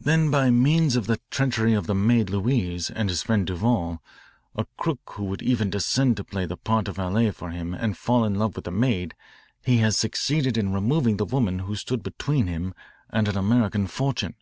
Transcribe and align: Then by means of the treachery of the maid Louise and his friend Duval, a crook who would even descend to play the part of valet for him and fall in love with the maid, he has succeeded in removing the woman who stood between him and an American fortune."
Then 0.00 0.30
by 0.30 0.48
means 0.50 0.96
of 0.96 1.06
the 1.06 1.20
treachery 1.30 1.74
of 1.74 1.86
the 1.86 1.94
maid 1.94 2.30
Louise 2.30 2.88
and 2.88 3.10
his 3.10 3.22
friend 3.22 3.46
Duval, 3.46 4.02
a 4.54 4.64
crook 4.78 5.00
who 5.16 5.24
would 5.24 5.42
even 5.42 5.68
descend 5.68 6.16
to 6.16 6.24
play 6.24 6.46
the 6.46 6.56
part 6.56 6.88
of 6.88 6.96
valet 6.96 7.30
for 7.30 7.50
him 7.50 7.74
and 7.74 7.94
fall 7.94 8.24
in 8.24 8.36
love 8.36 8.56
with 8.56 8.64
the 8.64 8.70
maid, 8.70 9.14
he 9.62 9.76
has 9.84 9.94
succeeded 9.98 10.56
in 10.56 10.72
removing 10.72 11.18
the 11.18 11.26
woman 11.26 11.58
who 11.58 11.76
stood 11.76 12.02
between 12.02 12.46
him 12.46 12.72
and 13.10 13.28
an 13.28 13.36
American 13.36 13.86
fortune." 13.86 14.34